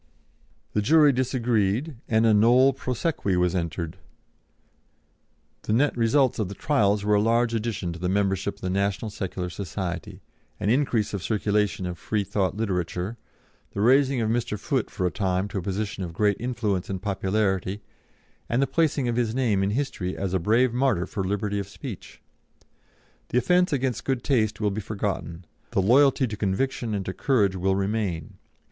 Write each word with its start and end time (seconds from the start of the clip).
The 0.73 0.81
jury 0.81 1.11
disagreed, 1.13 1.97
and 2.09 2.25
a 2.25 2.33
nolle 2.33 2.73
prosequi 2.73 3.37
was 3.37 3.53
entered. 3.53 3.97
The 5.61 5.73
net 5.73 5.95
results 5.95 6.39
of 6.39 6.49
the 6.49 6.55
trials 6.55 7.05
were 7.05 7.13
a 7.13 7.21
large 7.21 7.53
addition 7.53 7.93
to 7.93 7.99
the 7.99 8.09
membership 8.09 8.55
of 8.55 8.61
the 8.61 8.71
National 8.71 9.11
Secular 9.11 9.51
Society, 9.51 10.19
an 10.59 10.71
increase 10.71 11.13
of 11.13 11.21
circulation 11.21 11.85
of 11.85 11.99
Freethought 11.99 12.57
literature, 12.57 13.17
the 13.75 13.81
raising 13.81 14.21
of 14.21 14.31
Mr. 14.31 14.57
Foote 14.57 14.89
for 14.89 15.05
a 15.05 15.11
time 15.11 15.47
to 15.49 15.59
a 15.59 15.61
position 15.61 16.03
of 16.03 16.13
great 16.13 16.37
influence 16.39 16.89
and 16.89 16.99
popularity, 17.03 17.83
and 18.49 18.59
the 18.59 18.65
placing 18.65 19.07
of 19.07 19.17
his 19.17 19.35
name 19.35 19.61
in 19.61 19.69
history 19.69 20.17
as 20.17 20.33
a 20.33 20.39
brave 20.39 20.73
martyr 20.73 21.05
for 21.05 21.23
liberty 21.23 21.59
of 21.59 21.69
speech. 21.69 22.19
The 23.29 23.37
offence 23.37 23.71
against 23.71 24.05
good 24.05 24.23
taste 24.23 24.59
will 24.59 24.71
be 24.71 24.81
forgotten; 24.81 25.45
the 25.69 25.79
loyalty 25.79 26.25
to 26.25 26.35
conviction 26.35 26.95
and 26.95 27.05
to 27.05 27.13
courage 27.13 27.55
will 27.55 27.75
remain. 27.75 28.39